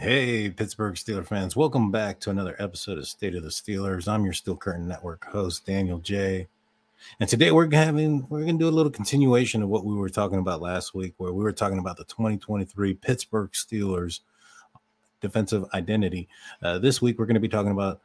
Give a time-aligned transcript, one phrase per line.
[0.00, 1.54] Hey, Pittsburgh Steelers fans.
[1.54, 4.08] Welcome back to another episode of State of the Steelers.
[4.08, 6.48] I'm your Steel Curtain Network host, Daniel Jay
[7.20, 10.38] And today we're having we're to do a little continuation of what we were talking
[10.38, 14.20] about last week, where we were talking about the 2023 Pittsburgh Steelers
[15.20, 16.30] defensive identity.
[16.62, 18.00] Uh, this week we're to be talking about,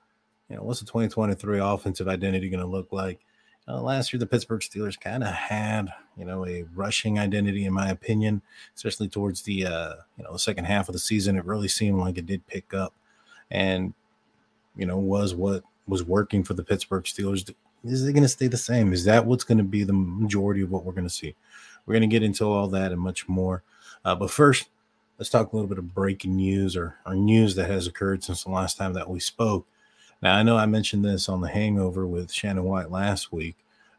[0.50, 3.22] you know, what's the 2023 offensive identity to look like?
[3.68, 7.74] Uh, last year, the Pittsburgh Steelers kind of had, you know, a rushing identity, in
[7.74, 8.42] my opinion,
[8.76, 11.36] especially towards the, uh, you know, the second half of the season.
[11.36, 12.94] It really seemed like it did pick up,
[13.50, 13.94] and
[14.76, 17.54] you know, was what was working for the Pittsburgh Steelers.
[17.84, 18.94] Is it going to stay the same?
[18.94, 21.36] Is that what's going to be the majority of what we're going to see?
[21.86, 23.64] We're going to get into all that and much more.
[24.04, 24.70] Uh, but first,
[25.18, 28.44] let's talk a little bit of breaking news or, or news that has occurred since
[28.44, 29.68] the last time that we spoke.
[30.26, 33.58] Now, I know I mentioned this on the hangover with Shannon White last week,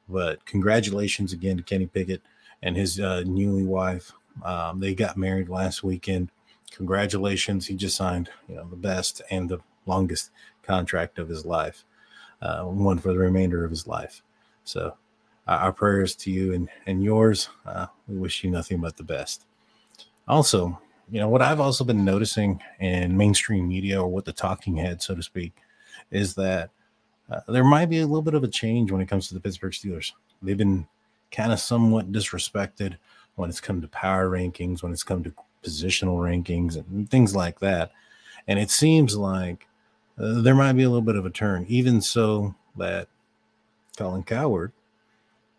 [0.09, 2.21] but congratulations again to Kenny Pickett
[2.65, 4.11] and his uh, newly wife.
[4.45, 6.31] Um, they got married last weekend.
[6.73, 7.65] Congratulations.
[7.65, 10.33] He just signed, you know, the best and the longest
[10.65, 11.85] contract of his life,
[12.43, 14.21] uh, one for the remainder of his life.
[14.65, 14.97] So,
[15.47, 17.51] uh, our prayers to you and, and yours.
[17.65, 19.45] Uh, we wish you nothing but the best.
[20.27, 20.77] Also,
[21.09, 25.01] you know, what I've also been noticing in mainstream media or what the talking head,
[25.01, 25.53] so to speak,
[26.11, 26.71] is that
[27.31, 29.41] uh, there might be a little bit of a change when it comes to the
[29.41, 30.13] Pittsburgh Steelers.
[30.43, 30.87] They've been
[31.31, 32.97] kind of somewhat disrespected
[33.35, 35.33] when it's come to power rankings, when it's come to
[35.65, 37.91] positional rankings, and things like that.
[38.47, 39.67] And it seems like
[40.19, 43.09] uh, there might be a little bit of a turn, even so that
[43.97, 44.73] Colin Cowherd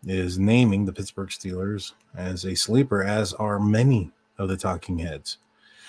[0.06, 5.38] is naming the Pittsburgh Steelers as a sleeper, as are many of the talking heads.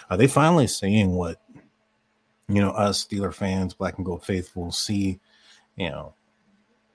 [0.10, 1.40] Are they finally saying what
[2.50, 5.20] you know, us Steeler fans, black and gold faithful, see,
[5.76, 6.14] you know,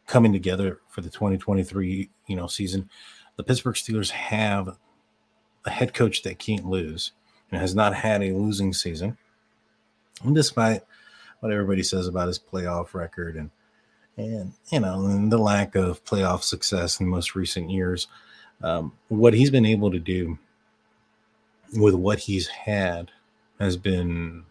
[0.07, 2.91] coming together for the 2023, you know, season.
[3.37, 4.77] The Pittsburgh Steelers have
[5.65, 7.13] a head coach that can't lose
[7.51, 9.17] and has not had a losing season.
[10.25, 10.83] And despite
[11.41, 13.51] what everybody says about his playoff record and
[14.17, 18.07] and you know and the lack of playoff success in most recent years,
[18.63, 20.39] um, what he's been able to do
[21.75, 23.11] with what he's had
[23.59, 24.45] has been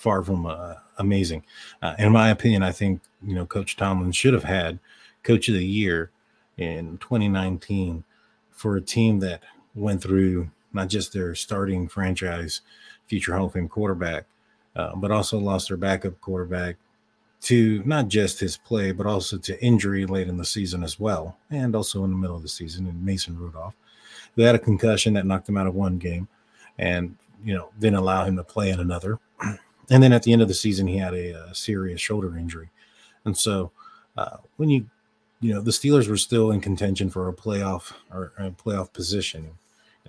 [0.00, 1.44] far from uh, amazing.
[1.82, 4.78] Uh, in my opinion, I think you know Coach Tomlin should have had
[5.22, 6.10] Coach of the Year
[6.56, 8.02] in 2019
[8.50, 9.42] for a team that
[9.74, 12.62] went through not just their starting franchise,
[13.08, 14.24] future Hall of Fame quarterback,
[14.74, 16.76] uh, but also lost their backup quarterback,
[17.42, 21.36] to not just his play, but also to injury late in the season as well,
[21.50, 23.74] and also in the middle of the season in Mason Rudolph,
[24.34, 26.26] who had a concussion that knocked him out of one game,
[26.78, 29.18] and you know didn't allow him to play in another.
[29.90, 32.70] And then at the end of the season, he had a, a serious shoulder injury,
[33.24, 33.72] and so
[34.16, 34.86] uh, when you
[35.40, 39.50] you know the Steelers were still in contention for a playoff or a playoff position.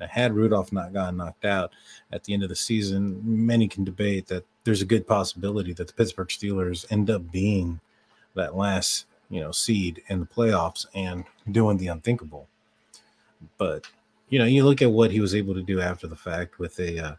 [0.09, 1.71] had Rudolph not gotten knocked out
[2.11, 5.87] at the end of the season, many can debate that there's a good possibility that
[5.87, 7.79] the Pittsburgh Steelers end up being
[8.35, 12.47] that last, you know, seed in the playoffs and doing the unthinkable.
[13.57, 13.85] But
[14.29, 16.79] you know, you look at what he was able to do after the fact with
[16.79, 17.15] a, uh,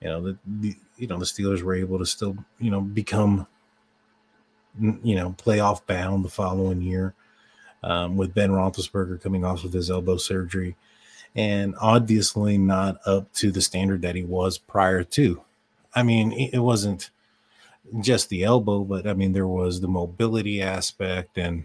[0.00, 3.46] you know, the, the you know the Steelers were able to still you know become
[4.80, 7.14] you know playoff bound the following year
[7.82, 10.76] um, with Ben Roethlisberger coming off of his elbow surgery
[11.34, 15.42] and obviously not up to the standard that he was prior to
[15.96, 17.10] I mean, it wasn't
[18.00, 21.64] just the elbow, but I mean, there was the mobility aspect, and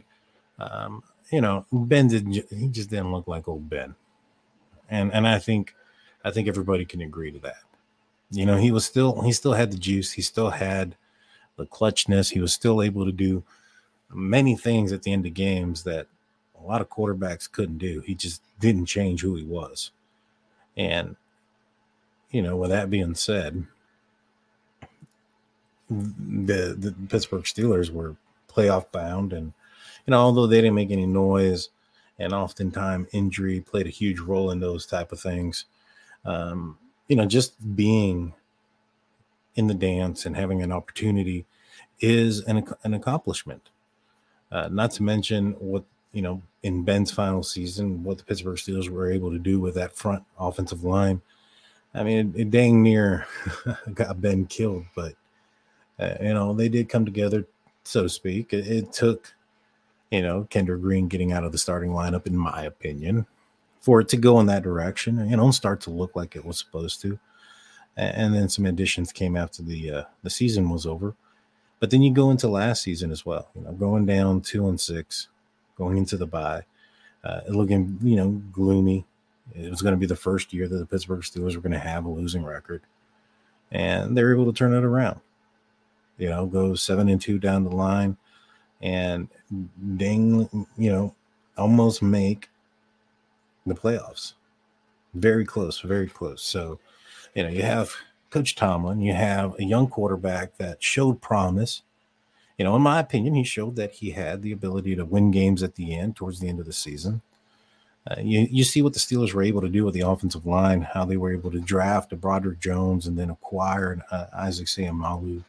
[0.57, 3.95] um, you know, Ben didn't he just didn't look like old Ben,
[4.89, 5.75] and and I think
[6.24, 7.63] I think everybody can agree to that.
[8.31, 10.95] You know, he was still he still had the juice, he still had
[11.57, 13.44] the clutchness, he was still able to do
[14.13, 16.07] many things at the end of games that
[16.60, 18.01] a lot of quarterbacks couldn't do.
[18.01, 19.92] He just didn't change who he was,
[20.78, 21.16] and
[22.30, 23.68] you know, with that being said
[25.92, 28.16] the the Pittsburgh Steelers were
[28.50, 29.54] playoff bound, and
[30.06, 31.69] you know although they didn't make any noise,
[32.18, 35.66] and oftentimes injury played a huge role in those type of things.
[36.24, 36.78] Um,
[37.12, 38.34] you know, just being
[39.56, 41.46] in the dance and having an opportunity
[42.00, 43.68] is an an accomplishment.
[44.50, 48.88] Uh, not to mention what you know in Ben's final season, what the Pittsburgh Steelers
[48.88, 51.22] were able to do with that front offensive line.
[51.94, 53.28] I mean, it, it dang near
[53.94, 55.16] got Ben killed, but
[56.00, 57.46] uh, you know, they did come together,
[57.84, 58.54] so to speak.
[58.54, 59.34] It, it took,
[60.12, 63.25] you know, Kendrick Green getting out of the starting lineup, in my opinion,
[63.81, 66.57] for it to go in that direction, you know, start to look like it was
[66.57, 67.19] supposed to.
[67.98, 71.16] And, and then some additions came after the uh, the season was over.
[71.80, 74.80] But then you go into last season as well, you know, going down two and
[74.80, 75.28] six,
[75.75, 76.63] going into the bye,
[77.24, 79.06] uh, looking, you know, gloomy.
[79.54, 81.80] It was going to be the first year that the Pittsburgh Steelers were going to
[81.80, 82.83] have a losing record.
[83.72, 85.19] And they're able to turn it around
[86.22, 88.16] you know, go seven and two down the line
[88.80, 89.28] and
[89.98, 90.48] ding,
[90.78, 91.16] you know,
[91.57, 92.48] almost make
[93.66, 94.34] the playoffs.
[95.13, 96.42] Very close, very close.
[96.42, 96.80] So,
[97.36, 97.94] you know, you have
[98.30, 101.84] Coach Tomlin, you have a young quarterback that showed promise.
[102.58, 105.63] You know, in my opinion, he showed that he had the ability to win games
[105.63, 107.22] at the end, towards the end of the season.
[108.10, 110.81] Uh, you, you see what the Steelers were able to do with the offensive line,
[110.81, 115.44] how they were able to draft a Broderick Jones and then acquire uh, Isaac Seumalo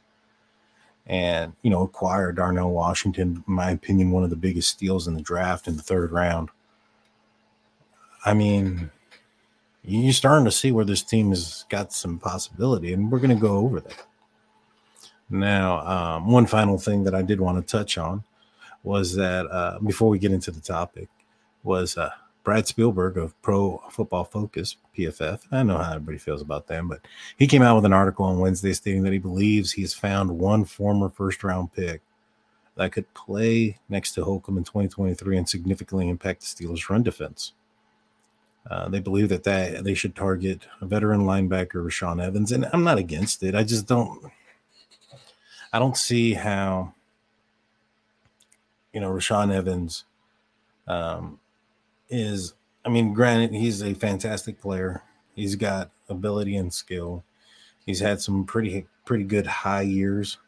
[1.06, 5.14] and you know acquire Darnell Washington, in my opinion, one of the biggest steals in
[5.14, 6.50] the draft in the third round.
[8.24, 8.90] I mean,
[9.82, 13.40] you're starting to see where this team has got some possibility, and we're going to
[13.40, 14.06] go over that.
[15.28, 18.22] Now, um, one final thing that I did want to touch on
[18.84, 21.08] was that uh, before we get into the topic,
[21.62, 22.10] was uh,
[22.44, 25.40] Brad Spielberg of Pro Football Focus, PFF.
[25.52, 27.00] I know how everybody feels about them, but
[27.36, 30.38] he came out with an article on Wednesday stating that he believes he has found
[30.38, 32.02] one former first round pick
[32.74, 37.52] that could play next to Holcomb in 2023 and significantly impact the Steelers' run defense.
[38.70, 42.84] Uh, they believe that, that they should target a veteran linebacker, Rashaan Evans, and I'm
[42.84, 43.54] not against it.
[43.54, 44.30] I just don't,
[45.72, 46.94] I don't see how,
[48.92, 50.04] you know, Rashaan Evans
[50.86, 51.40] um,
[52.08, 55.02] is, I mean, granted, he's a fantastic player.
[55.34, 57.24] He's got ability and skill.
[57.84, 60.38] He's had some pretty pretty good high years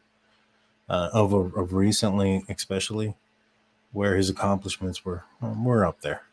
[0.87, 3.15] uh, of of recently, especially
[3.91, 6.23] where his accomplishments were were up there.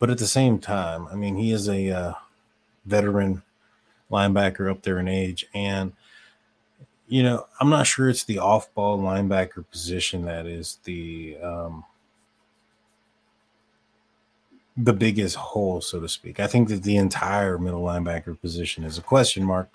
[0.00, 2.12] But at the same time, I mean, he is a uh,
[2.84, 3.42] veteran
[4.10, 5.92] linebacker up there in age, and
[7.06, 11.84] you know, I'm not sure it's the off-ball linebacker position that is the um,
[14.76, 16.40] the biggest hole, so to speak.
[16.40, 19.68] I think that the entire middle linebacker position is a question mark.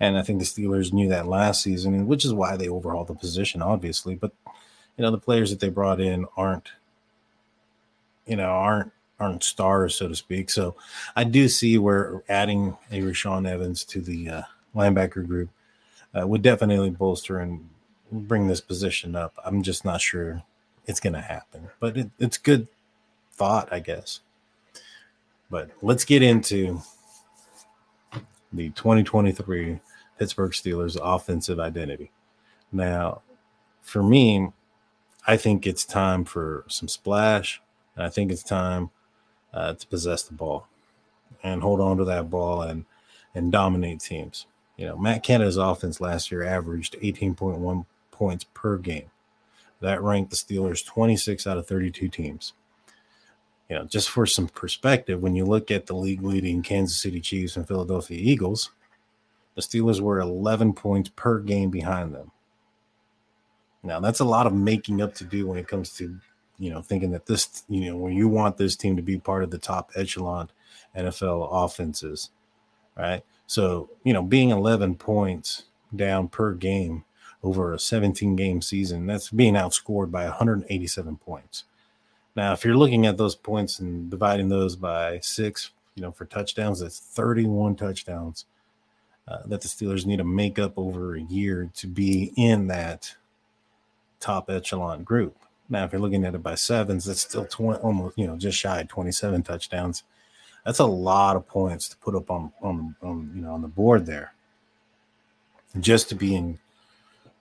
[0.00, 3.14] And I think the Steelers knew that last season, which is why they overhauled the
[3.14, 4.14] position, obviously.
[4.14, 4.32] But
[4.96, 6.68] you know, the players that they brought in aren't,
[8.26, 10.50] you know, aren't aren't stars, so to speak.
[10.50, 10.76] So
[11.16, 14.42] I do see where adding a Rashaan Evans to the uh,
[14.74, 15.50] linebacker group
[16.18, 17.68] uh, would definitely bolster and
[18.10, 19.34] bring this position up.
[19.44, 20.42] I'm just not sure
[20.86, 22.68] it's going to happen, but it, it's good
[23.32, 24.20] thought, I guess.
[25.50, 26.80] But let's get into
[28.52, 29.80] the 2023
[30.18, 32.10] Pittsburgh Steelers offensive identity.
[32.72, 33.22] Now,
[33.82, 34.48] for me,
[35.26, 37.60] I think it's time for some splash.
[37.96, 38.90] And I think it's time
[39.52, 40.66] uh, to possess the ball
[41.42, 42.84] and hold on to that ball and
[43.34, 44.46] and dominate teams.
[44.76, 49.10] You know, Matt Canada's offense last year averaged 18.1 points per game.
[49.80, 52.52] That ranked the Steelers 26 out of 32 teams.
[53.68, 57.20] You know, just for some perspective, when you look at the league leading Kansas City
[57.20, 58.70] Chiefs and Philadelphia Eagles,
[59.54, 62.30] the Steelers were 11 points per game behind them.
[63.82, 66.18] Now, that's a lot of making up to do when it comes to,
[66.58, 69.44] you know, thinking that this, you know, when you want this team to be part
[69.44, 70.50] of the top echelon
[70.96, 72.30] NFL offenses,
[72.96, 73.22] right?
[73.46, 77.04] So, you know, being 11 points down per game
[77.42, 81.64] over a 17 game season, that's being outscored by 187 points.
[82.34, 86.24] Now, if you're looking at those points and dividing those by six, you know, for
[86.24, 88.44] touchdowns, that's 31 touchdowns
[89.26, 93.14] uh, that the Steelers need to make up over a year to be in that
[94.20, 95.36] top echelon group.
[95.68, 98.58] Now, if you're looking at it by sevens, that's still 20, almost, you know, just
[98.58, 100.02] shy of 27 touchdowns.
[100.64, 103.68] That's a lot of points to put up on, on, on you know, on the
[103.68, 104.32] board there
[105.78, 106.58] just to be in,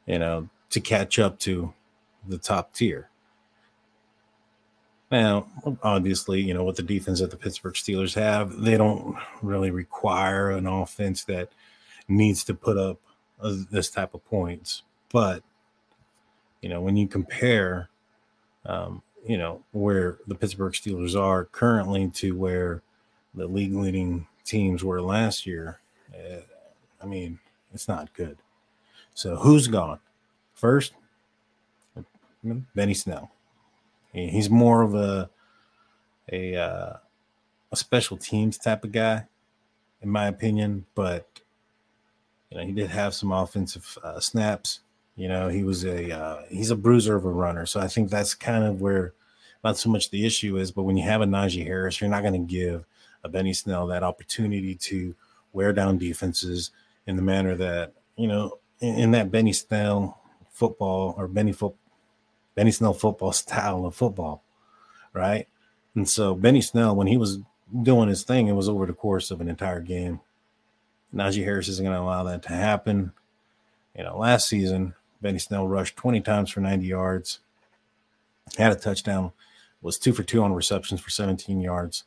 [0.06, 1.74] you know, to catch up to
[2.28, 3.10] the top tier.
[5.10, 5.48] Now,
[5.84, 10.52] obviously, you know, what the defense that the Pittsburgh Steelers have, they don't really require
[10.52, 11.50] an offense that
[12.10, 13.00] needs to put up
[13.42, 14.84] uh, this type of points.
[15.10, 15.44] But
[16.62, 17.90] you know, when you compare,
[18.68, 22.84] um, you know, where the Pittsburgh Steelers are currently to where
[23.34, 25.80] the league leading teams were last year,
[26.14, 26.42] uh,
[27.02, 27.40] I mean,
[27.74, 28.38] it's not good.
[29.14, 30.00] So who's gone?
[30.54, 30.94] First,
[32.76, 33.32] Benny Snell.
[34.14, 35.30] He's more of a
[36.32, 36.98] a uh,
[37.72, 39.26] a special teams type of guy,
[40.02, 40.86] in my opinion.
[40.96, 41.42] But
[42.50, 44.80] you know, he did have some offensive uh, snaps.
[45.18, 48.12] You know, he was a uh, he's a bruiser of a runner, so I think
[48.12, 49.14] that's kind of where
[49.64, 50.72] not so much the issue is.
[50.72, 52.86] But when you have a Najee Harris, you're not going to give
[53.24, 55.16] a Benny Snell that opportunity to
[55.54, 56.70] wear down defenses
[57.08, 60.22] in the manner that you know in, in that Benny Snell
[60.52, 61.74] football or Benny foot
[62.54, 64.44] Benny Snell football style of football,
[65.14, 65.48] right?
[65.96, 67.40] And so Benny Snell, when he was
[67.82, 70.20] doing his thing, it was over the course of an entire game.
[71.12, 73.14] Najee Harris isn't going to allow that to happen.
[73.98, 77.40] You know, last season Benny Snell rushed 20 times for 90 yards,
[78.58, 79.32] had a touchdown,
[79.82, 82.04] was two for two on receptions for 17 yards.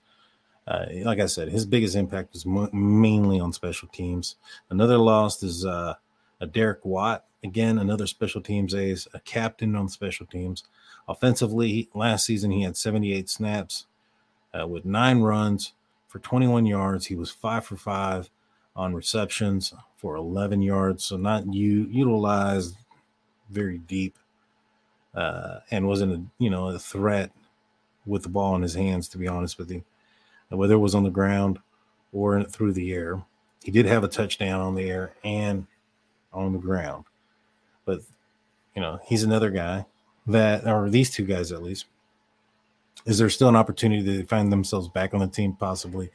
[0.67, 4.37] Uh, like I said, his biggest impact was mo- mainly on special teams.
[4.69, 5.95] Another loss is uh,
[6.41, 7.25] a Derek Watt.
[7.43, 10.65] Again, another special teams ace, a captain on special teams.
[11.09, 13.87] Offensively, last season he had 78 snaps
[14.59, 15.73] uh, with nine runs
[16.07, 17.07] for 21 yards.
[17.07, 18.31] He was five for five
[18.77, 21.05] on receptions for 11 yards.
[21.05, 22.77] So not you utilized
[23.51, 24.19] very deep
[25.15, 27.31] uh, and wasn't a you know a threat
[28.07, 29.09] with the ball in his hands.
[29.09, 29.85] To be honest with you,
[30.49, 31.59] whether it was on the ground
[32.13, 33.23] or through the air,
[33.63, 35.67] he did have a touchdown on the air and
[36.33, 37.05] on the ground.
[37.85, 38.01] But
[38.75, 39.87] you know he's another guy
[40.27, 41.87] that, or these two guys at least.
[43.07, 45.55] Is there still an opportunity to find themselves back on the team?
[45.55, 46.11] Possibly.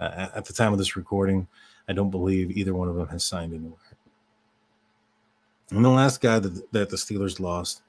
[0.00, 1.46] Uh, at the time of this recording,
[1.88, 3.78] I don't believe either one of them has signed anywhere.
[5.70, 7.82] And the last guy that, that the Steelers lost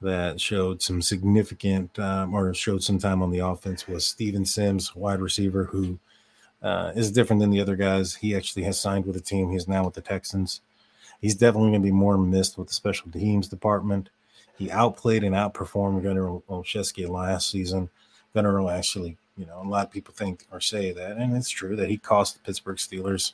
[0.00, 4.94] that showed some significant um, or showed some time on the offense was Steven Sims,
[4.94, 5.98] wide receiver, who
[6.62, 8.16] uh, is different than the other guys.
[8.16, 9.50] He actually has signed with the team.
[9.50, 10.60] He's now with the Texans.
[11.20, 14.10] He's definitely going to be more missed with the special teams department.
[14.58, 17.88] He outplayed and outperformed Gunnar Olszewski last season.
[18.34, 21.76] Gunnar actually, you know, a lot of people think or say that, and it's true
[21.76, 23.32] that he cost the Pittsburgh Steelers,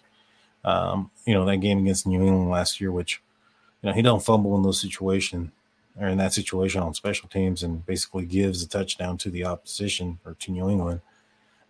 [0.65, 3.23] um, you know, that game against New England last year, which
[3.83, 5.51] you know, he don't fumble in those situations
[6.01, 10.19] or in that situation on special teams and basically gives a touchdown to the opposition
[10.25, 11.01] or to New England.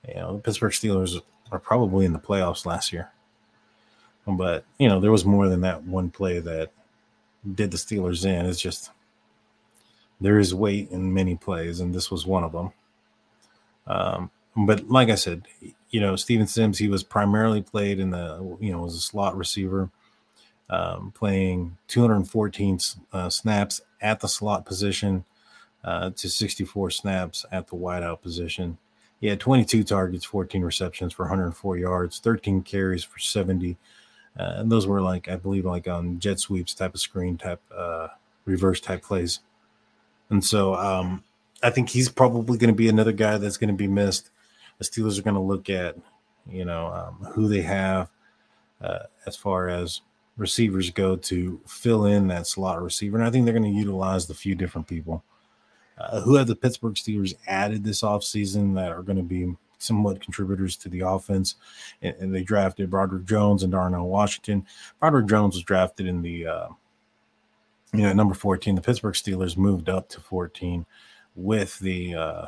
[0.07, 3.11] You know, the Pittsburgh Steelers are probably in the playoffs last year.
[4.27, 6.71] But, you know, there was more than that one play that
[7.55, 8.45] did the Steelers in.
[8.45, 8.91] It's just
[10.21, 12.73] there is weight in many plays, and this was one of them.
[13.87, 15.45] Um, but like I said,
[15.91, 19.37] you know, Steven Sims, he was primarily played in the, you know, was a slot
[19.37, 19.89] receiver
[20.71, 22.79] um, playing 214
[23.13, 25.25] uh, snaps at the slot position
[25.85, 28.79] uh, to 64 snaps at the wideout position.
[29.21, 33.77] He had 22 targets, 14 receptions for 104 yards, 13 carries for 70.
[34.39, 37.61] Uh, and those were like, I believe, like on jet sweeps type of screen type,
[37.75, 38.09] uh,
[38.45, 39.41] reverse type plays.
[40.31, 41.25] And so um,
[41.63, 44.31] I think he's probably going to be another guy that's going to be missed.
[44.79, 45.97] The Steelers are going to look at,
[46.49, 48.11] you know, um, who they have
[48.81, 50.03] uh, as far as
[50.39, 53.19] receivers go to fill in that slot receiver.
[53.19, 55.23] And I think they're going to utilize the few different people.
[55.99, 60.23] Uh, who have the Pittsburgh Steelers added this offseason that are going to be somewhat
[60.23, 61.57] contributors to the offense?
[62.01, 64.65] And, and, they drafted Broderick Jones and Darnell Washington.
[65.01, 66.69] Broderick Jones was drafted in the, uh,
[67.93, 68.77] you know, number 14.
[68.77, 70.87] The Pittsburgh Steelers moved up to 14
[71.35, 72.47] with the uh,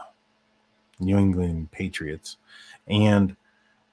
[1.01, 2.37] New England Patriots.
[2.87, 3.35] And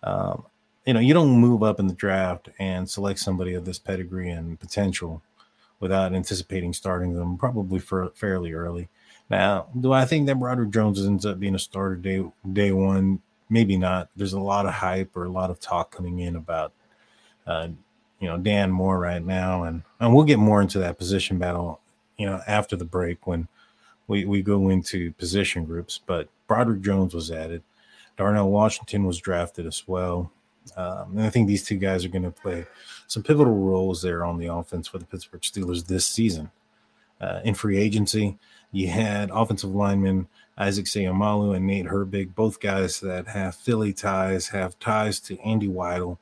[0.03, 0.45] um,
[0.88, 4.29] you know, you don't move up in the draft and select somebody of this pedigree
[4.29, 5.22] and potential
[5.82, 8.88] without anticipating starting them probably for fairly early.
[9.29, 13.22] Now, do I think that Broderick Jones ends up being a starter day day one?
[13.50, 14.08] Maybe not.
[14.15, 16.72] There's a lot of hype or a lot of talk coming in about
[17.46, 17.67] uh,
[18.22, 21.82] you know Dan Moore right now, and and we'll get more into that position battle,
[22.17, 23.50] you know, after the break when
[24.08, 26.00] we we go into position groups.
[26.06, 27.62] But Broderick Jones was added.
[28.15, 30.32] Darnell Washington was drafted as well.
[30.75, 32.65] Um, and I think these two guys are going to play
[33.07, 36.51] some pivotal roles there on the offense for the Pittsburgh Steelers this season.
[37.19, 38.38] Uh, in free agency,
[38.71, 44.47] you had offensive lineman Isaac Seumalo and Nate Herbig, both guys that have Philly ties,
[44.50, 46.17] have ties to Andy Weidl,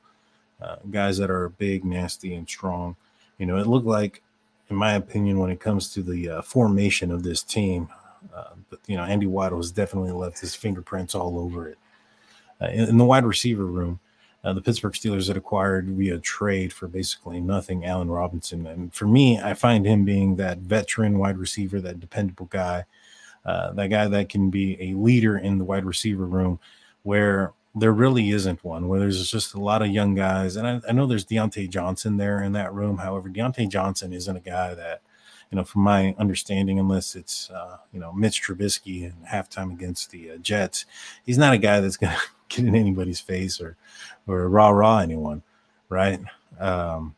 [0.60, 2.96] uh, guys that are big, nasty, and strong.
[3.38, 4.22] You know, it looked like,
[4.68, 7.88] in my opinion, when it comes to the uh, formation of this team,
[8.34, 11.78] uh, but you know, Andy Weidl has definitely left his fingerprints all over it.
[12.60, 14.00] Uh, in, in, the wide receiver room,
[14.46, 18.64] uh, the Pittsburgh Steelers had acquired via trade for basically nothing Allen Robinson.
[18.68, 22.84] And for me, I find him being that veteran wide receiver, that dependable guy,
[23.44, 26.60] uh, that guy that can be a leader in the wide receiver room
[27.02, 30.54] where there really isn't one, where there's just a lot of young guys.
[30.54, 32.98] And I, I know there's Diontae Johnson there in that room.
[32.98, 35.02] However, Diontae Johnson isn't a guy that,
[35.50, 40.12] you know, from my understanding, unless it's, uh, you know, Mitch Trubisky in halftime against
[40.12, 40.86] the uh, Jets,
[41.24, 43.76] he's not a guy that's going to get in anybody's face or
[44.26, 45.42] or rah rah anyone,
[45.88, 46.20] right?
[46.58, 47.14] Um,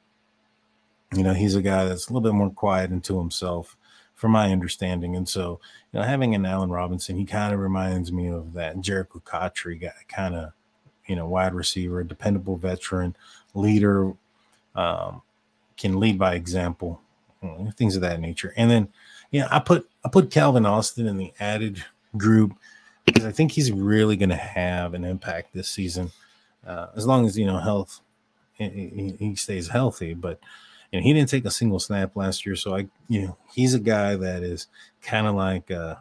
[1.14, 3.76] you know, he's a guy that's a little bit more quiet and to himself,
[4.14, 5.16] from my understanding.
[5.16, 5.60] And so,
[5.92, 9.78] you know, having an Allen Robinson, he kind of reminds me of that Jerricho Cotchery
[9.78, 10.52] guy, kind of,
[11.06, 13.16] you know, wide receiver, dependable veteran,
[13.54, 14.12] leader,
[14.74, 15.22] um,
[15.76, 17.00] can lead by example,
[17.76, 18.52] things of that nature.
[18.56, 18.88] And then,
[19.30, 21.84] yeah, I put I put Calvin Austin in the added
[22.16, 22.54] group
[23.08, 26.10] because I think he's really going to have an impact this season,
[26.66, 28.00] uh, as long as you know health,
[28.52, 30.14] he, he, stays healthy.
[30.14, 30.40] But
[30.92, 33.74] you know, he didn't take a single snap last year, so I, you know, he's
[33.74, 34.66] a guy that is
[35.02, 35.96] kind of like uh,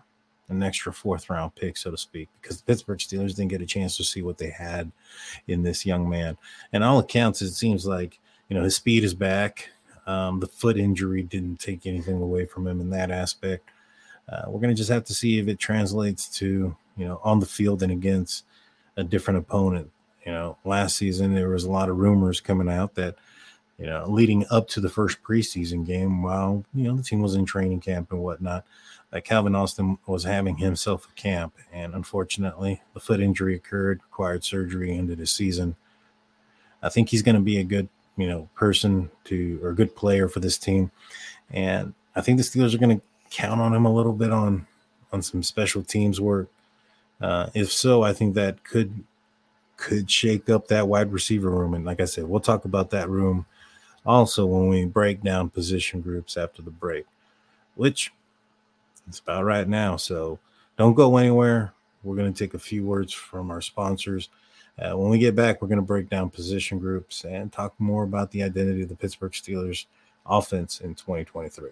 [0.50, 3.66] an extra fourth round pick, so to speak, because the Pittsburgh Steelers didn't get a
[3.66, 4.92] chance to see what they had
[5.48, 6.38] in this young man.
[6.74, 9.70] And all accounts, it seems like you know his speed is back.
[10.06, 13.70] Um, the foot injury didn't take anything away from him in that aspect.
[14.30, 17.40] Uh, we're going to just have to see if it translates to you know, on
[17.40, 18.44] the field and against
[18.98, 19.92] a different opponent.
[20.26, 23.16] You know, last season there was a lot of rumors coming out that,
[23.78, 27.36] you know, leading up to the first preseason game, while you know the team was
[27.36, 28.66] in training camp and whatnot,
[29.12, 34.44] that Calvin Austin was having himself a camp, and unfortunately, the foot injury occurred, required
[34.44, 35.76] surgery, ended his season.
[36.82, 39.96] I think he's going to be a good, you know, person to or a good
[39.96, 40.92] player for this team,
[41.52, 44.66] and I think the Steelers are going to count on him a little bit on
[45.14, 46.50] on some special teams work
[47.22, 49.04] uh, if so, I think that could
[49.78, 51.74] could shake up that wide receiver room.
[51.74, 53.46] And like I said, we'll talk about that room
[54.06, 57.06] also when we break down position groups after the break,
[57.76, 58.12] which
[59.08, 59.96] it's about right now.
[59.96, 60.40] So
[60.78, 61.74] don't go anywhere.
[62.04, 64.30] We're going to take a few words from our sponsors.
[64.80, 68.04] Uh, when we get back, we're going to break down position groups and talk more
[68.04, 69.86] about the identity of the Pittsburgh Steelers
[70.26, 71.72] offense in 2023.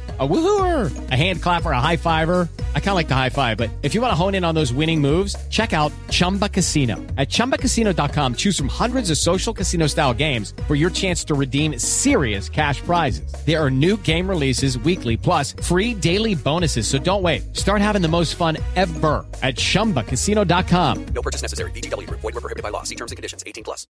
[0.21, 2.47] A woohooer, a hand clapper, a high fiver.
[2.75, 4.53] I kind of like the high five, but if you want to hone in on
[4.53, 6.97] those winning moves, check out Chumba Casino.
[7.17, 11.79] At ChumbaCasino.com, choose from hundreds of social casino style games for your chance to redeem
[11.79, 13.33] serious cash prizes.
[13.47, 16.87] There are new game releases weekly, plus free daily bonuses.
[16.87, 17.57] So don't wait.
[17.57, 21.05] Start having the most fun ever at ChumbaCasino.com.
[21.15, 21.71] No purchase necessary.
[21.71, 22.19] VGW Group.
[22.19, 22.83] Void where prohibited by law.
[22.83, 23.43] See terms and conditions.
[23.47, 23.87] 18 plus.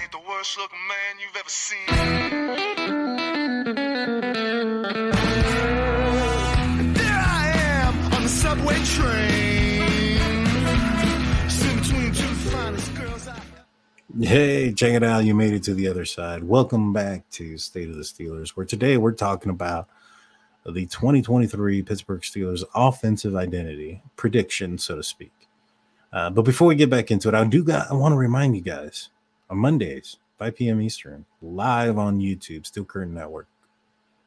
[0.00, 3.01] Ain't the worst looking man you've ever seen.
[14.20, 15.24] Hey, check it out.
[15.24, 16.42] You made it to the other side.
[16.42, 19.88] Welcome back to State of the Steelers, where today we're talking about
[20.66, 25.32] the 2023 Pittsburgh Steelers offensive identity prediction, so to speak.
[26.12, 28.56] Uh, but before we get back into it, I do got I want to remind
[28.56, 29.10] you guys
[29.48, 30.80] on Mondays, 5 p.m.
[30.80, 33.46] Eastern, live on YouTube, Steel Curtain Network.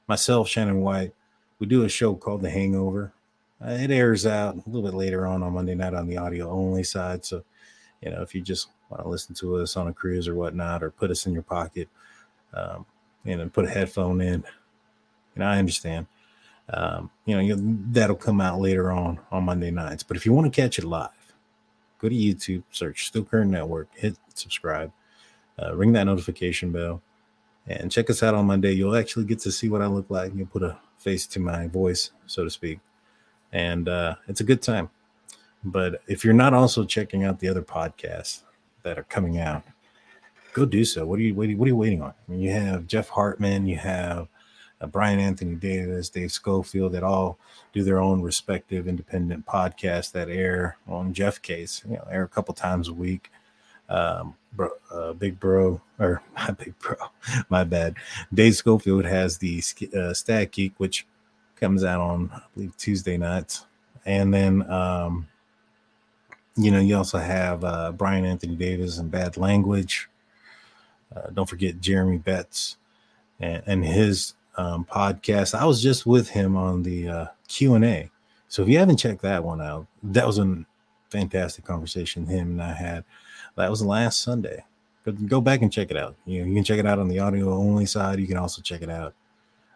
[0.07, 1.13] Myself, Shannon White,
[1.59, 3.13] we do a show called The Hangover.
[3.65, 6.49] Uh, it airs out a little bit later on on Monday night on the audio
[6.49, 7.25] only side.
[7.25, 7.43] So,
[8.01, 10.83] you know, if you just want to listen to us on a cruise or whatnot,
[10.83, 11.89] or put us in your pocket,
[12.53, 12.85] um,
[13.25, 14.43] and then put a headphone in,
[15.33, 16.07] and I understand.
[16.69, 17.55] Um, you know, you,
[17.91, 20.03] that'll come out later on on Monday nights.
[20.03, 21.09] But if you want to catch it live,
[21.99, 24.91] go to YouTube, search Steel Curtain Network, hit subscribe,
[25.61, 27.01] uh, ring that notification bell,
[27.67, 28.71] and check us out on Monday.
[28.71, 30.33] You'll actually get to see what I look like.
[30.35, 32.79] You'll put a face to my voice, so to speak,
[33.51, 34.89] and uh, it's a good time.
[35.63, 38.41] But if you're not also checking out the other podcasts
[38.83, 39.63] that are coming out,
[40.53, 41.05] go do so.
[41.05, 41.57] What are you waiting?
[41.57, 42.09] What are you waiting on?
[42.27, 44.27] I mean, you have Jeff Hartman, you have
[44.79, 47.39] uh, Brian Anthony Davis, Dave Schofield, that all
[47.73, 52.27] do their own respective independent podcasts that air on Jeff case, you know, air a
[52.27, 53.31] couple times a week.
[53.89, 56.95] Um, bro, uh, Big Bro, or my Big Bro,
[57.49, 57.95] my bad.
[58.33, 59.61] Dave Schofield has the
[59.95, 61.05] uh, Stat Geek, which
[61.55, 63.65] comes out on, I believe, Tuesday nights.
[64.05, 65.27] And then, um,
[66.55, 70.09] you know, you also have uh, Brian Anthony Davis and Bad Language.
[71.15, 72.77] Uh, don't forget Jeremy Betts
[73.39, 75.57] and, and his um, podcast.
[75.57, 78.09] I was just with him on the uh, Q and A.
[78.47, 80.65] So if you haven't checked that one out, that was a
[81.15, 83.05] fantastic conversation him and I had.
[83.55, 84.65] That was last Sunday.
[85.05, 86.15] But go back and check it out.
[86.25, 88.19] You know, you can check it out on the audio only side.
[88.19, 89.13] You can also check it out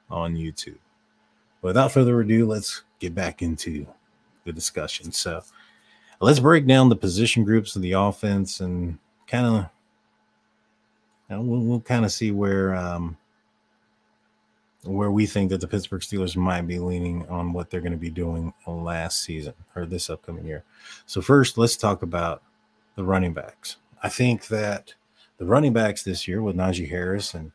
[0.10, 0.80] on YouTube.
[1.62, 3.88] Without further ado, let's get back into
[4.44, 5.12] the discussion.
[5.12, 5.42] So
[6.20, 8.98] let's break down the position groups of the offense and
[9.28, 9.70] kind
[11.30, 13.18] of we'll, we'll kind of see where um,
[14.84, 17.98] where we think that the Pittsburgh Steelers might be leaning on what they're going to
[17.98, 20.64] be doing last season or this upcoming year.
[21.06, 22.42] So first, let's talk about
[22.96, 23.78] the running backs.
[24.02, 24.94] I think that
[25.38, 27.52] the running backs this year with Najee Harris and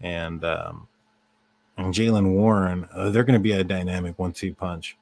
[0.00, 0.88] and um,
[1.76, 4.96] and Jaylen Warren, uh, they're going to be a dynamic one-two punch.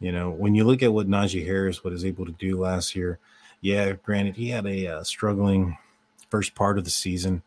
[0.00, 3.18] You know, when you look at what Najee Harris was able to do last year,
[3.60, 5.76] yeah, granted he had a uh, struggling
[6.30, 7.42] first part of the season,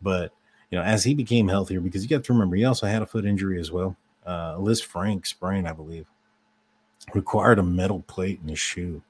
[0.00, 0.32] but
[0.70, 3.06] you know, as he became healthier, because you have to remember he also had a
[3.06, 3.96] foot injury as well.
[4.26, 6.06] Uh, Lisfranc sprain, I believe,
[7.14, 9.02] required a metal plate in his shoe,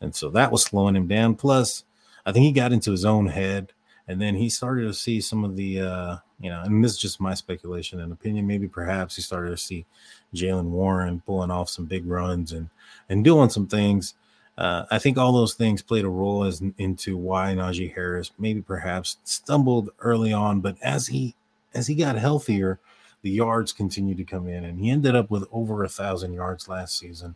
[0.00, 1.34] and so that was slowing him down.
[1.34, 1.84] Plus,
[2.26, 3.72] I think he got into his own head,
[4.06, 6.98] and then he started to see some of the, uh, you know, and this is
[6.98, 8.46] just my speculation and opinion.
[8.46, 9.86] Maybe perhaps he started to see
[10.34, 12.68] Jaylen Warren pulling off some big runs and
[13.08, 14.14] and doing some things.
[14.56, 18.62] Uh, I think all those things played a role as into why Najee Harris maybe
[18.62, 21.34] perhaps stumbled early on, but as he
[21.74, 22.78] as he got healthier,
[23.22, 26.68] the yards continued to come in, and he ended up with over a thousand yards
[26.68, 27.34] last season,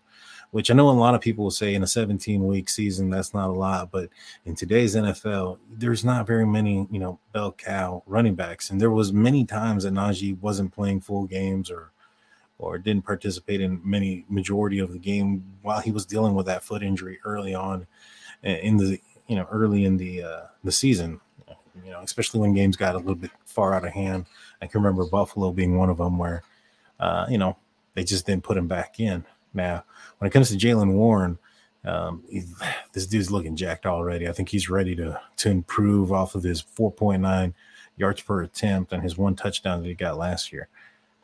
[0.52, 3.34] which I know a lot of people will say in a 17 week season that's
[3.34, 4.10] not a lot, but
[4.44, 8.92] in today's NFL, there's not very many you know bell cow running backs, and there
[8.92, 11.90] was many times that Najee wasn't playing full games or
[12.58, 16.64] or didn't participate in many majority of the game while he was dealing with that
[16.64, 17.86] foot injury early on
[18.42, 21.20] in the you know early in the uh, the season.
[21.84, 24.26] You know, especially when games got a little bit far out of hand.
[24.60, 26.42] I can remember Buffalo being one of them where,
[26.98, 27.56] uh, you know,
[27.94, 29.24] they just didn't put him back in.
[29.54, 29.84] Now,
[30.18, 31.38] when it comes to Jaylen Warren,
[31.84, 32.24] um,
[32.92, 34.28] this dude's looking jacked already.
[34.28, 37.54] I think he's ready to to improve off of his 4.9
[37.96, 40.68] yards per attempt and his one touchdown that he got last year.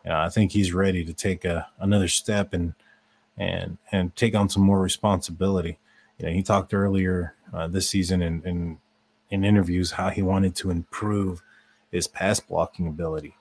[0.05, 2.75] Know, I think he's ready to take a, another step and
[3.37, 5.79] and and take on some more responsibility.
[6.19, 8.79] You know, he talked earlier uh, this season in, in
[9.31, 11.43] in interviews how he wanted to improve
[11.91, 13.35] his pass blocking ability.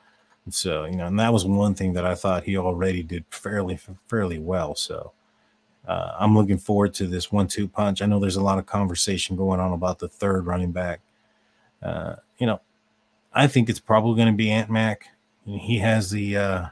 [0.45, 3.25] And so, you know, and that was one thing that I thought he already did
[3.29, 4.75] fairly fairly well.
[4.75, 5.11] So,
[5.87, 8.01] uh, I'm looking forward to this one-two punch.
[8.01, 11.01] I know there's a lot of conversation going on about the third running back.
[11.81, 12.61] Uh, you know,
[13.33, 15.09] I think it's probably going to be Ant Mac.
[15.45, 16.65] He has the uh,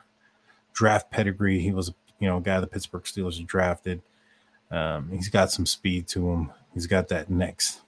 [0.74, 1.60] draft pedigree.
[1.60, 4.02] He was, you know, a guy the Pittsburgh Steelers drafted.
[4.72, 6.52] Um, he's got some speed to him.
[6.74, 7.82] He's got that next,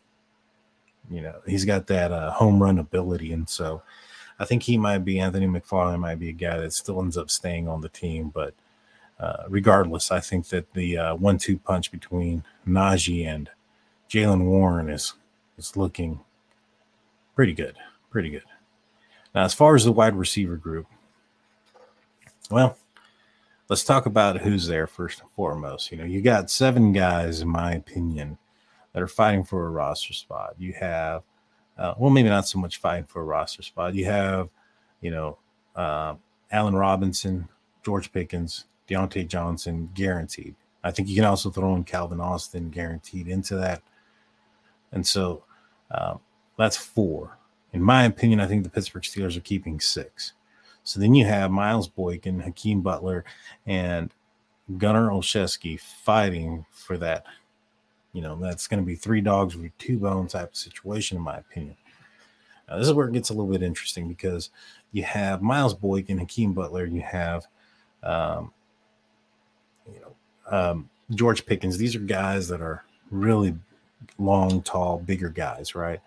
[1.10, 3.82] you know, he's got that uh, home run ability, and so
[4.40, 7.30] I think he might be Anthony McFarland might be a guy that still ends up
[7.30, 8.30] staying on the team.
[8.34, 8.54] But
[9.20, 13.50] uh, regardless, I think that the uh, one-two punch between Najee and
[14.10, 15.14] Jaylen Warren is
[15.58, 16.20] is looking
[17.36, 17.78] pretty good,
[18.10, 18.44] pretty good.
[19.34, 20.88] Now, as far as the wide receiver group,
[22.52, 22.78] well,
[23.70, 25.92] let's talk about who's there first and foremost.
[25.92, 28.38] You know, you got seven guys, in my opinion,
[28.94, 30.56] that are fighting for a roster spot.
[30.60, 31.24] You have,
[31.78, 33.96] uh, well, maybe not so much fighting for a roster spot.
[33.96, 34.50] You have,
[35.02, 35.38] you know,
[35.76, 36.16] uh,
[36.52, 37.50] Allen Robinson,
[37.84, 40.56] George Pickens, Diontae Johnson, guaranteed.
[40.84, 43.82] I think you can also throw in Calvin Austin, guaranteed into that.
[44.92, 45.44] And so
[45.90, 46.18] uh,
[46.58, 47.38] that's four.
[47.74, 50.34] In my opinion, I think the Pittsburgh Steelers are keeping six.
[50.84, 53.26] So then you have Miles Boykin, Hakeem Butler,
[53.66, 54.14] and
[54.78, 57.26] Gunnar Olszewski fighting for that.
[58.14, 61.24] You know, that's going to be three dogs with two bones type of situation, in
[61.24, 61.76] my opinion.
[62.70, 64.52] Now, this is where it gets a little bit interesting because
[64.92, 67.48] you have Miles Boykin, Hakeem Butler, you have,
[68.04, 68.54] um,
[69.92, 70.16] you know,
[70.50, 71.78] um, George Pickens.
[71.78, 73.56] These are guys that are really
[74.20, 76.00] long, tall, bigger guys, right?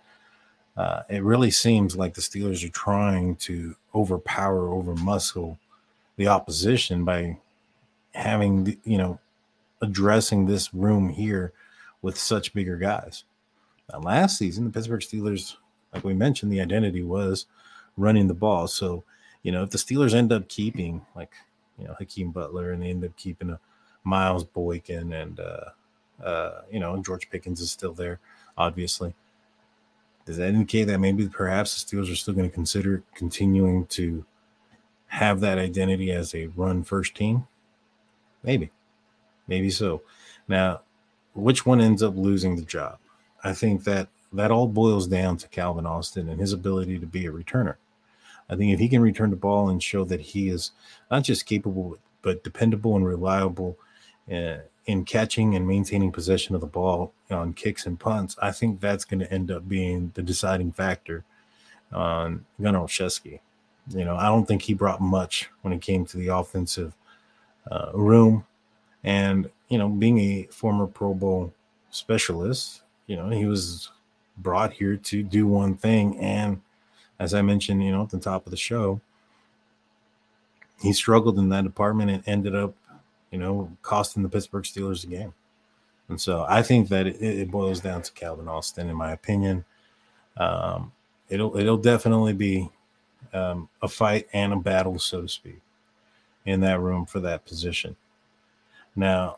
[0.76, 5.58] Uh, it really seems like the Steelers are trying to overpower, over muscle
[6.16, 7.38] the opposition by
[8.14, 9.18] having, the, you know,
[9.80, 11.52] addressing this room here
[12.02, 13.24] with such bigger guys.
[13.92, 15.56] Now, last season, the Pittsburgh Steelers,
[15.94, 17.46] like we mentioned, the identity was
[17.96, 18.66] running the ball.
[18.66, 19.04] So,
[19.42, 21.32] you know, if the Steelers end up keeping like,
[21.78, 23.60] you know, Hakeem Butler and they end up keeping a
[24.04, 28.18] Miles Boykin and, uh, uh, you know, George Pickens is still there,
[28.56, 29.14] obviously
[30.26, 34.24] does that indicate that maybe perhaps the Steelers are still going to consider continuing to
[35.06, 37.46] have that identity as a run first team?
[38.42, 38.72] Maybe,
[39.46, 40.02] maybe so.
[40.48, 40.80] Now,
[41.34, 42.98] which one ends up losing the job?
[43.44, 47.26] I think that that all boils down to Calvin Austin and his ability to be
[47.26, 47.76] a returner.
[48.50, 50.72] I think if he can return the ball and show that he is
[51.10, 53.78] not just capable but dependable and reliable
[54.32, 58.80] uh, in catching and maintaining possession of the ball on kicks and punts, I think
[58.80, 61.24] that's going to end up being the deciding factor
[61.92, 63.40] on Gunnar Olszewski.
[63.88, 66.94] You know, I don't think he brought much when it came to the offensive
[67.70, 68.46] uh, room.
[69.04, 71.52] And, you know, being a former Pro Bowl
[71.90, 73.90] specialist, you know, he was
[74.38, 76.18] brought here to do one thing.
[76.18, 76.60] And
[77.18, 79.00] as I mentioned, you know, at the top of the show,
[80.80, 82.74] he struggled in that department and ended up
[83.36, 85.34] you know, costing the Pittsburgh Steelers a game.
[86.08, 89.62] And so I think that it, it boils down to Calvin Austin, in my opinion.
[90.38, 90.90] Um,
[91.28, 92.70] it'll it'll definitely be
[93.34, 95.60] um, a fight and a battle, so to speak,
[96.46, 97.94] in that room for that position.
[98.94, 99.36] Now,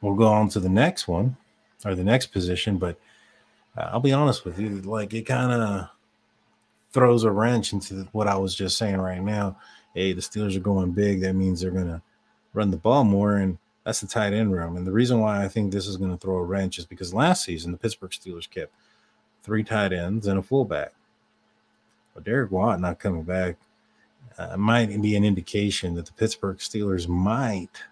[0.00, 1.36] we'll go on to the next one
[1.84, 2.98] or the next position, but
[3.78, 5.90] uh, I'll be honest with you, like it kind of
[6.90, 9.58] throws a wrench into what I was just saying right now.
[9.94, 11.20] Hey, the Steelers are going big.
[11.20, 12.02] That means they're gonna
[12.56, 14.76] run the ball more, and that's the tight end room.
[14.76, 17.14] And the reason why I think this is going to throw a wrench is because
[17.14, 18.72] last season the Pittsburgh Steelers kept
[19.42, 20.92] three tight ends and a fullback.
[22.14, 23.56] But Derek Watt not coming back
[24.38, 27.82] uh, might be an indication that the Pittsburgh Steelers might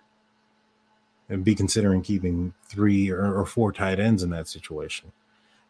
[1.42, 5.12] be considering keeping three or, or four tight ends in that situation.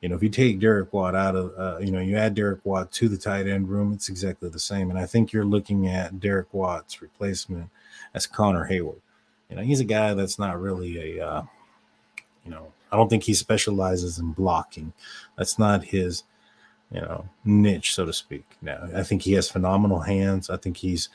[0.00, 2.60] You know, if you take Derek Watt out of, uh, you know, you add Derek
[2.64, 4.90] Watt to the tight end room, it's exactly the same.
[4.90, 7.70] And I think you're looking at Derek Watt's replacement
[8.14, 9.00] as Connor Heyward.
[9.50, 11.42] You know, he's a guy that's not really a, uh,
[12.44, 14.92] you know, I don't think he specializes in blocking.
[15.36, 16.24] That's not his,
[16.90, 18.44] you know, niche, so to speak.
[18.62, 20.48] Now, I think he has phenomenal hands.
[20.48, 21.08] I think he's,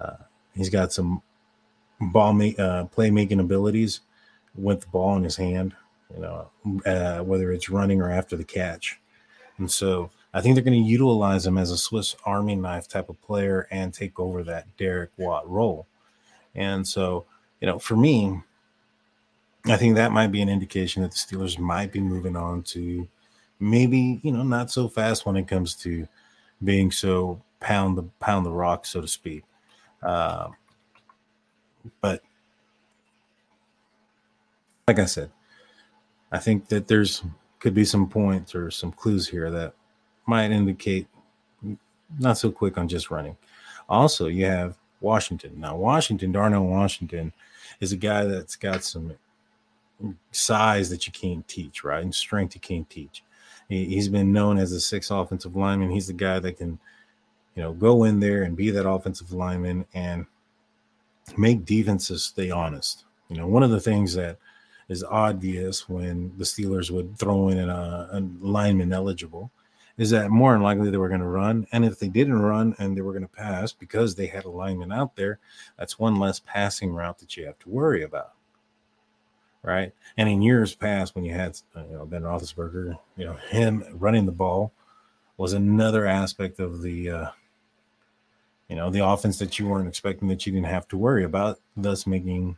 [0.00, 0.16] uh,
[0.54, 1.22] he's got some
[2.00, 4.00] ball make, uh, playmaking abilities
[4.56, 5.74] with the ball in his hand.
[6.12, 6.50] You know,
[6.84, 8.98] uh, whether it's running or after the catch.
[9.58, 13.08] And so I think they're going to utilize him as a Swiss Army knife type
[13.08, 15.86] of player and take over that Derek Watt role.
[16.54, 17.26] And so,
[17.60, 18.40] you know, for me,
[19.66, 23.06] I think that might be an indication that the Steelers might be moving on to
[23.58, 26.08] maybe, you know, not so fast when it comes to
[26.64, 29.44] being so pound the pound the rock, so to speak.
[30.02, 30.48] Uh,
[32.00, 32.22] but
[34.88, 35.30] like I said,
[36.32, 37.22] I think that there's
[37.58, 39.74] could be some points or some clues here that
[40.26, 41.06] might indicate
[42.18, 43.36] not so quick on just running.
[43.88, 45.58] Also, you have Washington.
[45.58, 47.32] Now, Washington, Darnell Washington,
[47.80, 49.14] is a guy that's got some
[50.32, 52.02] size that you can't teach, right?
[52.02, 53.22] And strength you can't teach.
[53.68, 55.90] He, has been known as a six offensive lineman.
[55.90, 56.78] He's the guy that can,
[57.54, 60.26] you know, go in there and be that offensive lineman and
[61.36, 63.04] make defenses stay honest.
[63.28, 64.38] You know, one of the things that
[64.88, 69.52] is obvious when the Steelers would throw in a, a lineman eligible
[70.00, 71.66] is that more than likely they were going to run.
[71.72, 74.50] And if they didn't run and they were going to pass because they had a
[74.50, 75.38] lineman out there,
[75.78, 78.32] that's one less passing route that you have to worry about.
[79.62, 79.92] Right.
[80.16, 83.84] And in years past, when you had uh, you know Ben Roethlisberger, you know him
[83.92, 84.72] running the ball
[85.36, 87.30] was another aspect of the uh,
[88.70, 91.60] you know the offense that you weren't expecting that you didn't have to worry about,
[91.76, 92.56] thus making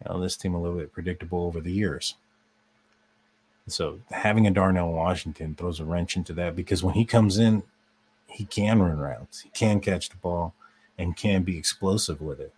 [0.00, 2.14] you know this team a little bit predictable over the years.
[3.68, 7.62] So having a Darnell Washington throws a wrench into that because when he comes in,
[8.26, 10.54] he can run routes, he can catch the ball,
[10.98, 12.52] and can be explosive with it.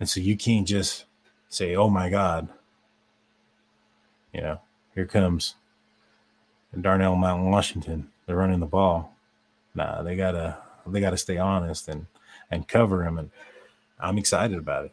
[0.00, 1.04] And so you can't just
[1.48, 2.48] say, "Oh my God,"
[4.32, 4.60] you know,
[4.94, 5.56] here comes
[6.78, 8.10] Darnell Mountain Washington.
[8.26, 9.16] They're running the ball.
[9.74, 12.06] Nah, they gotta they gotta stay honest and
[12.50, 13.18] and cover him.
[13.18, 13.30] And
[14.00, 14.92] I'm excited about it.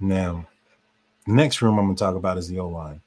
[0.00, 0.46] Now,
[1.26, 3.02] next room I'm gonna talk about is the O line.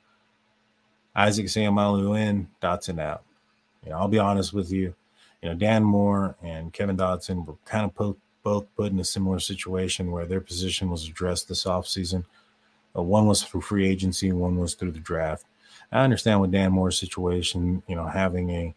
[1.19, 3.23] Isaac Seumalo in, Dotson out.
[3.83, 4.95] You know, I'll be honest with you.
[5.41, 9.03] You know, Dan Moore and Kevin Dotson were kind of po- both put in a
[9.03, 12.23] similar situation where their position was addressed this offseason.
[12.95, 15.43] Uh, one was through free agency, one was through the draft.
[15.91, 18.75] I understand with Dan Moore's situation, you know, having a,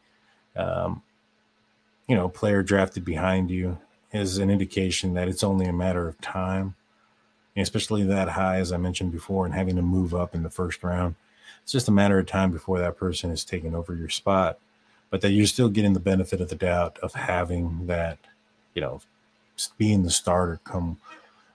[0.57, 1.03] um,
[2.09, 3.79] you know, player drafted behind you
[4.13, 6.75] is an indication that it's only a matter of time,
[7.57, 10.83] especially that high, as I mentioned before, and having to move up in the first
[10.83, 11.15] round.
[11.63, 14.59] It's just a matter of time before that person is taking over your spot,
[15.11, 18.19] but that you're still getting the benefit of the doubt of having that,
[18.75, 19.01] you know,
[19.79, 20.99] being the starter come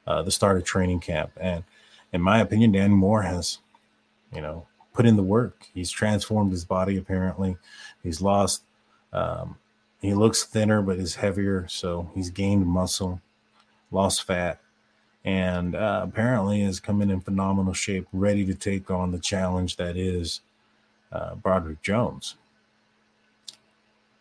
[0.06, 1.32] uh, the start of training camp.
[1.36, 1.64] And
[2.14, 3.60] in my opinion, Dan Moore has,
[4.34, 5.68] you know, put in the work.
[5.74, 7.58] He's transformed his body apparently.
[8.02, 8.64] He's lost.
[9.12, 9.58] Um,
[10.02, 11.68] he looks thinner, but is heavier.
[11.68, 13.22] So he's gained muscle,
[13.92, 14.62] lost fat
[15.28, 19.98] and uh, apparently is coming in phenomenal shape, ready to take on the challenge that
[19.98, 20.40] is
[21.12, 22.36] uh, Broderick Jones.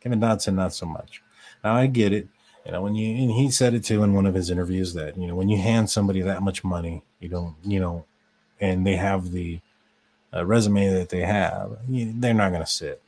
[0.01, 1.23] Kevin Dotson, not so much.
[1.63, 2.27] Now I get it.
[2.65, 5.17] You know, when you and he said it too in one of his interviews that
[5.17, 8.05] you know when you hand somebody that much money, you don't, you know,
[8.61, 9.61] and they have the
[10.35, 13.01] uh, resume that they have, you, they're not going to sit.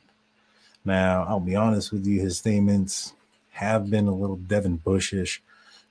[0.85, 3.13] Now I'll be honest with you, his statements
[3.51, 5.39] have been a little Devin Bushish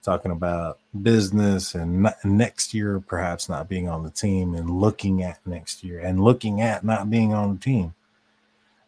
[0.08, 5.38] talking about business and next year perhaps not being on the team and looking at
[5.46, 7.92] next year and looking at not being on the team.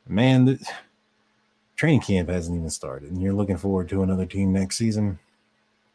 [0.08, 0.58] Man, the
[1.76, 5.18] training camp hasn't even started and you're looking forward to another team next season.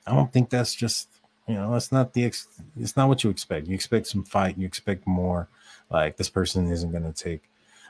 [0.06, 1.10] I don't think that's just,
[1.48, 2.48] you know, that's not the, ex-
[2.80, 3.66] it's not what you expect.
[3.66, 5.48] You expect some fight, you expect more.
[5.90, 7.42] Like this person isn't going to take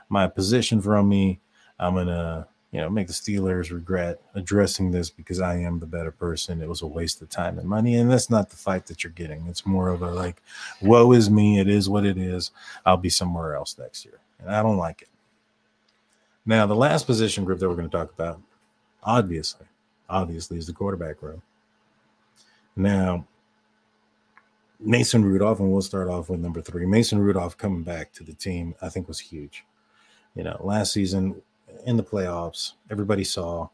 [0.08, 1.40] my position from me.
[1.78, 5.86] I'm going to, you know, make the Steelers regret addressing this because I am the
[5.86, 6.60] better person.
[6.60, 7.96] It was a waste of time and money.
[7.96, 9.46] And that's not the fight that you're getting.
[9.46, 10.42] It's more of a like,
[10.82, 11.60] woe is me.
[11.60, 12.50] It is what it is.
[12.84, 14.20] I'll be somewhere else next year.
[14.40, 15.08] And I don't like it.
[16.44, 18.40] Now, the last position group that we're going to talk about,
[19.02, 19.66] obviously,
[20.08, 21.42] obviously, is the quarterback room.
[22.76, 23.26] Now,
[24.78, 26.86] Mason Rudolph, and we'll start off with number three.
[26.86, 29.64] Mason Rudolph coming back to the team, I think was huge.
[30.34, 31.40] You know, last season
[31.84, 33.68] in the playoffs, everybody saw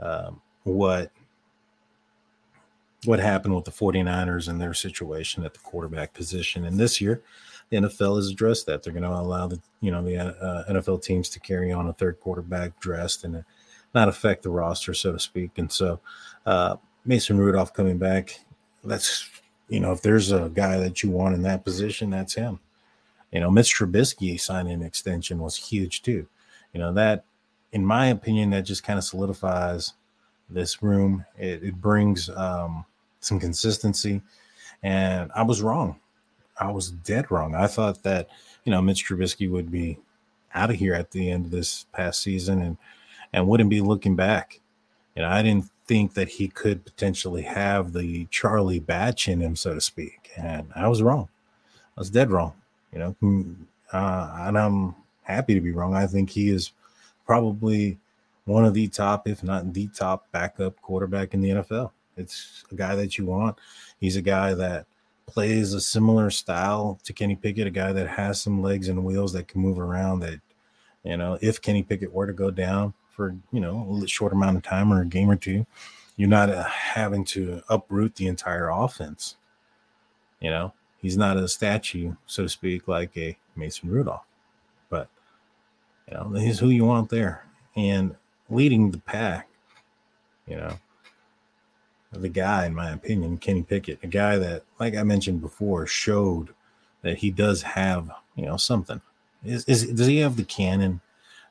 [0.00, 1.10] um, what
[3.04, 6.64] what happened with the 49ers and their situation at the quarterback position.
[6.64, 7.22] And this year,
[7.70, 8.82] the NFL has addressed that.
[8.82, 11.92] They're going to allow the you know the uh, NFL teams to carry on a
[11.92, 13.44] third quarterback dressed and
[13.94, 15.58] not affect the roster, so to speak.
[15.58, 16.00] And so
[16.46, 18.40] uh, Mason Rudolph coming back,
[18.84, 19.28] that's
[19.68, 22.58] you know if there's a guy that you want in that position, that's him.
[23.32, 26.26] You know, Mitch Trubisky signing an extension was huge too.
[26.72, 27.24] You know that
[27.72, 29.94] in my opinion, that just kind of solidifies
[30.50, 31.24] this room.
[31.36, 32.84] It, it brings um,
[33.20, 34.22] some consistency.
[34.82, 35.98] And I was wrong.
[36.58, 37.54] I was dead wrong.
[37.54, 38.28] I thought that,
[38.64, 39.98] you know, Mitch Trubisky would be
[40.54, 42.76] out of here at the end of this past season and
[43.32, 44.60] and wouldn't be looking back.
[45.14, 49.56] You know, I didn't think that he could potentially have the Charlie Batch in him,
[49.56, 51.28] so to speak, and I was wrong.
[51.96, 52.54] I was dead wrong.
[52.92, 53.56] You know, mm,
[53.92, 55.94] uh, and I'm happy to be wrong.
[55.94, 56.72] I think he is
[57.28, 57.98] probably
[58.46, 61.92] one of the top, if not the top, backup quarterback in the NFL.
[62.16, 63.56] It's a guy that you want.
[64.00, 64.86] He's a guy that
[65.26, 69.34] plays a similar style to Kenny Pickett, a guy that has some legs and wheels
[69.34, 70.20] that can move around.
[70.20, 70.40] That,
[71.04, 74.56] you know, if Kenny Pickett were to go down for, you know, a short amount
[74.56, 75.66] of time or a game or two,
[76.16, 79.36] you're not uh, having to uproot the entire offense.
[80.40, 84.24] You know, he's not a statue, so to speak, like a Mason Rudolph,
[86.08, 87.44] you know, he's who you want there.
[87.76, 88.14] And
[88.50, 89.48] leading the pack,
[90.46, 90.78] you know,
[92.12, 96.48] the guy, in my opinion, Kenny Pickett, a guy that, like I mentioned before, showed
[97.02, 99.00] that he does have, you know, something.
[99.44, 101.00] Is, is does he have the cannon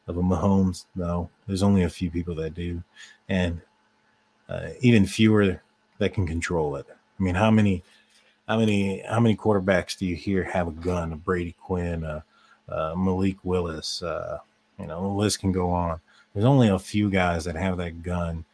[0.08, 0.86] of a Mahomes?
[0.96, 2.84] No, there's only a few people that do,
[3.30, 3.62] and
[4.50, 5.62] uh, even fewer
[6.00, 6.86] that can control it.
[6.90, 7.84] I mean, how many,
[8.48, 11.14] how many, how many quarterbacks do you hear have a gun?
[11.14, 12.24] A Brady Quinn, a,
[12.68, 14.40] a Malik Willis, uh,
[14.80, 16.00] you know, the list can go on.
[16.34, 18.46] There's only a few guys that have that gun,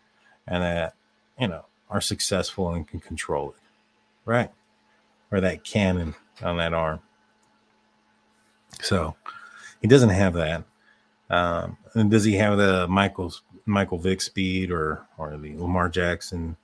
[0.47, 0.95] and that,
[1.39, 3.61] you know, are successful and can control it,
[4.25, 4.51] right?
[5.31, 6.99] Or that cannon on that arm.
[8.81, 9.15] So
[9.81, 10.63] he doesn't have that.
[11.29, 16.57] Um, and does he have the Michael's Michael Vick speed or or the Lamar Jackson?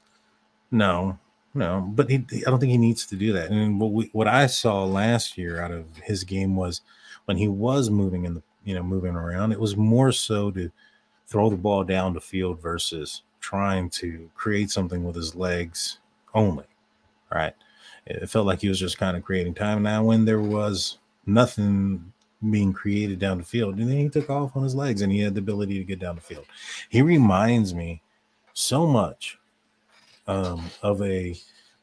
[0.71, 1.17] No,
[1.53, 1.81] no.
[1.95, 3.49] But he, I don't think he needs to do that.
[3.49, 6.81] And what we, what I saw last year out of his game was
[7.25, 10.71] when he was moving in the you know moving around, it was more so to
[11.25, 15.97] throw the ball down the field versus trying to create something with his legs
[16.35, 16.65] only.
[17.33, 17.53] Right.
[18.05, 19.81] It felt like he was just kind of creating time.
[19.81, 22.13] Now, when there was nothing
[22.49, 25.19] being created down the field, and then he took off on his legs and he
[25.19, 26.45] had the ability to get down the field.
[26.89, 28.01] He reminds me
[28.53, 29.37] so much
[30.27, 31.35] um, of a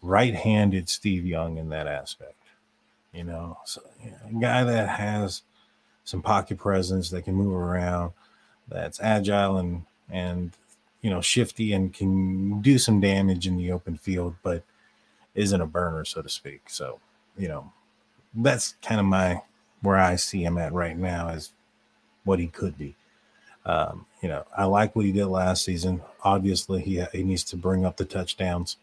[0.02, 2.34] right handed Steve Young in that aspect.
[3.12, 5.42] You know, so, you know, a guy that has
[6.06, 8.12] some pocket presence that can move around,
[8.68, 10.52] that's agile and and
[11.02, 14.64] you know, shifty and can do some damage in the open field, but
[15.36, 16.62] isn't a burner, so to speak.
[16.68, 16.98] So,
[17.38, 17.70] you know,
[18.34, 19.42] that's kind of my
[19.82, 21.52] where I see him at right now is
[22.24, 22.96] what he could be.
[23.64, 26.02] Um, you know, I like what he did last season.
[26.24, 28.76] Obviously, he he needs to bring up the touchdowns.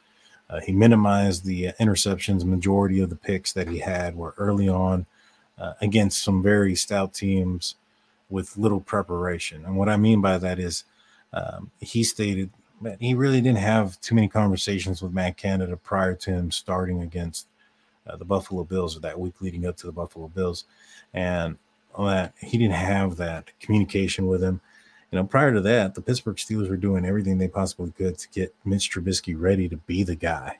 [0.49, 2.45] Uh, he minimized the interceptions.
[2.45, 5.05] Majority of the picks that he had were early on
[5.57, 7.75] uh, against some very stout teams
[8.29, 9.63] with little preparation.
[9.65, 10.83] And what I mean by that is
[11.33, 12.49] um, he stated
[12.81, 17.01] that he really didn't have too many conversations with Matt Canada prior to him starting
[17.01, 17.47] against
[18.07, 20.65] uh, the Buffalo Bills or that week leading up to the Buffalo Bills,
[21.13, 21.57] and
[21.97, 24.59] that he didn't have that communication with him.
[25.11, 28.27] You know, prior to that, the Pittsburgh Steelers were doing everything they possibly could to
[28.29, 30.57] get Mitch Trubisky ready to be the guy.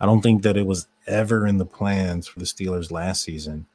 [0.00, 3.66] I don't think that it was ever in the plans for the Steelers last season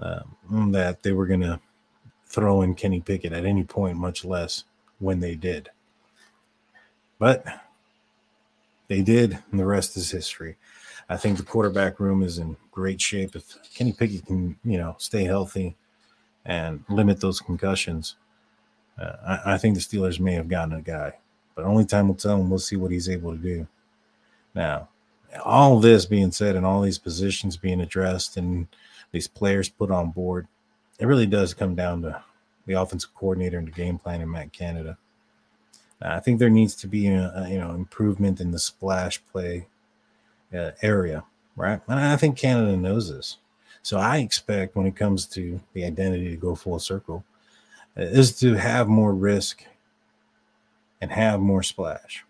[0.00, 1.60] um, that they were going to
[2.26, 4.64] throw in Kenny Pickett at any point, much less
[4.98, 5.70] when they did.
[7.18, 7.44] But
[8.88, 10.56] they did, and the rest is history.
[11.08, 13.34] I think the quarterback room is in great shape.
[13.34, 15.76] If Kenny Pickett can, you know, stay healthy
[16.44, 18.16] and limit those concussions,
[18.98, 21.14] uh, I, I, think the Steelers may have gotten a guy.
[21.54, 23.66] But only time will tell, and we'll see what he's able to do.
[24.54, 24.88] Now,
[25.44, 28.68] all this being said, and all these positions being addressed, and
[29.12, 30.46] these players put on board,
[30.98, 32.22] it really does come down to
[32.66, 34.96] the offensive coordinator and the game plan in Matt Canada.
[36.02, 39.20] Uh, I think there needs to be a, a, you know improvement in the splash
[39.32, 39.66] play
[40.54, 41.24] uh, area,
[41.56, 41.80] right?
[41.88, 43.38] And I think Canada knows this.
[43.82, 47.24] So I expect when it comes to the identity to go full circle
[47.96, 49.64] uh, is to have more risk
[51.00, 52.24] and have more splash.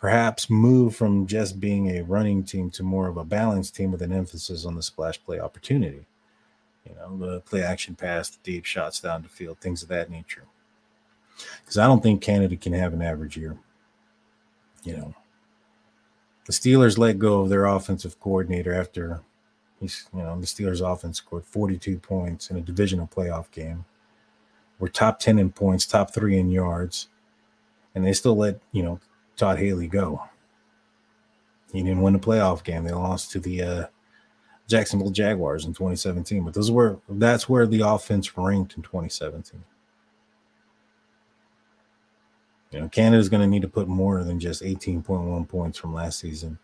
[0.00, 4.00] Perhaps move from just being a running team to more of a balanced team with
[4.00, 6.06] an emphasis on the splash play opportunity
[6.90, 10.10] you know, the play action pass, the deep shots down the field, things of that
[10.10, 10.44] nature.
[11.60, 13.56] Because I don't think Canada can have an average year.
[14.82, 15.14] You know,
[16.46, 19.20] the Steelers let go of their offensive coordinator after
[19.78, 23.84] he's, you know, the Steelers offense scored 42 points in a divisional playoff game.
[24.78, 27.08] We're top 10 in points, top three in yards,
[27.94, 29.00] and they still let, you know,
[29.40, 30.22] Todd Haley go.
[31.72, 32.84] He didn't win the playoff game.
[32.84, 33.86] They lost to the uh,
[34.68, 36.44] Jacksonville Jaguars in 2017.
[36.44, 39.64] But those were that's where the offense ranked in 2017.
[42.70, 46.20] You know, Canada's going to need to put more than just 18.1 points from last
[46.20, 46.58] season.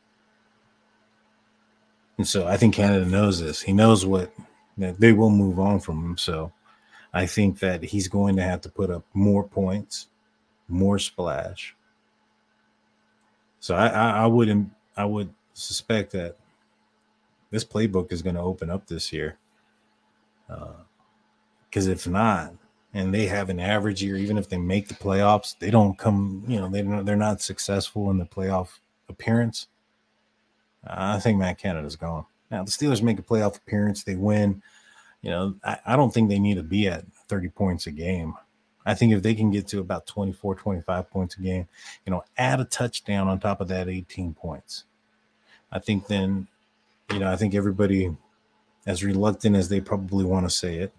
[2.18, 3.62] And so I think Canada knows this.
[3.62, 4.32] He knows what
[4.78, 6.18] that they will move on from him.
[6.18, 6.52] So
[7.14, 10.08] I think that he's going to have to put up more points,
[10.68, 11.75] more splash.
[13.66, 16.36] So I, I, I wouldn't I would suspect that
[17.50, 19.38] this playbook is going to open up this year.
[20.46, 22.54] Because uh, if not,
[22.94, 26.44] and they have an average year, even if they make the playoffs, they don't come.
[26.46, 29.66] You know, they don't, they're not successful in the playoff appearance.
[30.86, 32.24] I think Matt Canada's gone.
[32.52, 34.62] Now the Steelers make a playoff appearance, they win.
[35.22, 38.34] You know, I, I don't think they need to be at 30 points a game.
[38.86, 41.68] I think if they can get to about 24, 25 points a game,
[42.06, 44.84] you know, add a touchdown on top of that 18 points.
[45.72, 46.46] I think then,
[47.12, 48.16] you know, I think everybody,
[48.86, 50.92] as reluctant as they probably want to say it,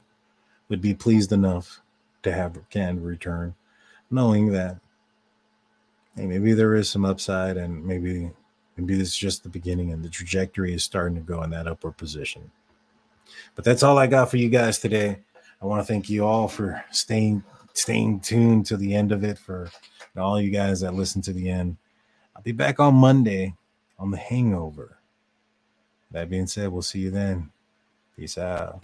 [0.67, 1.81] would be pleased enough
[2.23, 3.55] to have Can return,
[4.11, 4.77] knowing that
[6.17, 8.29] hey, maybe there is some upside and maybe
[8.75, 11.67] maybe this is just the beginning and the trajectory is starting to go in that
[11.67, 12.51] upward position.
[13.55, 15.19] But that's all I got for you guys today.
[15.61, 17.43] I want to thank you all for staying
[17.77, 19.69] staying tuned to the end of it for
[20.17, 21.77] all you guys that listen to the end.
[22.35, 23.55] I'll be back on Monday
[23.99, 24.97] on the hangover.
[26.11, 27.51] That being said, we'll see you then.
[28.15, 28.83] Peace out.